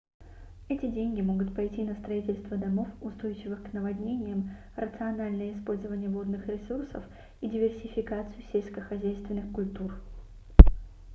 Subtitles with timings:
[0.67, 7.03] эти деньги могут пойти на строительство домов устойчивых к наводнениям рациональное использование водных ресурсов
[7.39, 9.93] и диверсификацию сельскохозяйственных культур